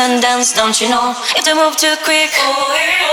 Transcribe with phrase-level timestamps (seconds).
[0.00, 1.12] sun dance, don't you know?
[1.36, 2.32] If they move too quick,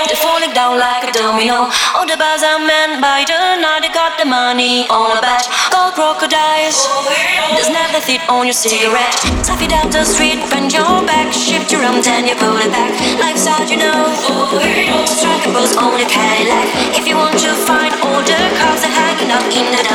[0.07, 1.67] they're falling down like a domino.
[1.95, 5.43] All the bars are men by the night, they got the money on a bet.
[5.67, 6.79] Gold crocodiles,
[7.51, 9.19] there's never fit on your cigarette.
[9.43, 12.71] Stuff it down the street, bend your back, shift your arm, then you put it
[12.71, 12.91] back.
[13.19, 14.07] Life's hard, you know.
[15.11, 15.51] Strike a
[15.83, 16.67] on a Cadillac.
[16.95, 19.86] If you want to find all the cars that hanging out in the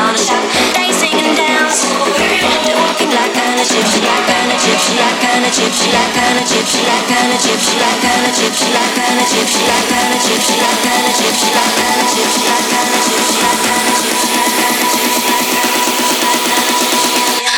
[5.52, 9.72] Egyptian, like an Egyptian, like an Egyptian, like an Egyptian, like an Egyptian.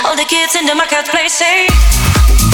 [0.05, 2.54] All the kids in the marketplace say.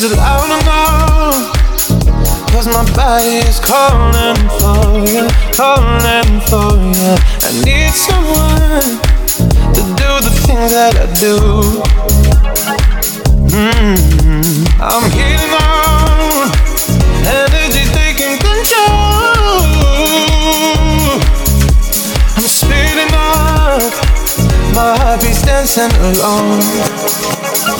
[0.00, 1.52] Is it loud enough?
[2.52, 7.20] Cause my body is calling for you, calling for you.
[7.44, 8.96] I need someone
[9.76, 11.36] to do the things that I do.
[13.52, 16.48] Mm, I'm heating on,
[17.28, 19.68] energy's taking control.
[22.40, 23.92] I'm speeding up,
[24.72, 27.79] my heartbeat's dancing alone.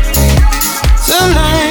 [1.11, 1.70] Tonight.